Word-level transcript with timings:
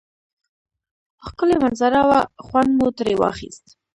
ښکلی 1.25 1.55
منظره 1.63 2.01
وه 2.09 2.19
خوند 2.45 2.71
مو 2.77 2.87
تری 2.97 3.15
واخیست 3.17 3.65